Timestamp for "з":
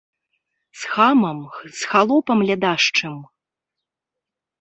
0.83-0.93, 1.79-1.89